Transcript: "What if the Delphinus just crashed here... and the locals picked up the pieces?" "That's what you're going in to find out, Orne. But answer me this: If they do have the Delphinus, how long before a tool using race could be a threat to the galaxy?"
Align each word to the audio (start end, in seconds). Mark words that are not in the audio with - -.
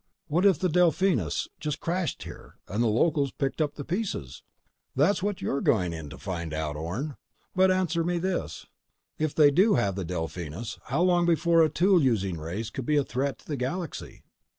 "What 0.27 0.47
if 0.47 0.57
the 0.57 0.67
Delphinus 0.67 1.47
just 1.59 1.79
crashed 1.79 2.23
here... 2.23 2.55
and 2.67 2.81
the 2.81 2.87
locals 2.87 3.31
picked 3.31 3.61
up 3.61 3.75
the 3.75 3.85
pieces?" 3.85 4.41
"That's 4.95 5.21
what 5.21 5.43
you're 5.43 5.61
going 5.61 5.93
in 5.93 6.09
to 6.09 6.17
find 6.17 6.55
out, 6.55 6.75
Orne. 6.75 7.17
But 7.53 7.69
answer 7.69 8.03
me 8.03 8.17
this: 8.17 8.65
If 9.19 9.35
they 9.35 9.51
do 9.51 9.75
have 9.75 9.93
the 9.93 10.03
Delphinus, 10.03 10.79
how 10.85 11.03
long 11.03 11.27
before 11.27 11.61
a 11.61 11.69
tool 11.69 12.01
using 12.01 12.39
race 12.39 12.71
could 12.71 12.87
be 12.87 12.97
a 12.97 13.03
threat 13.03 13.37
to 13.37 13.45
the 13.47 13.57
galaxy?" 13.57 14.23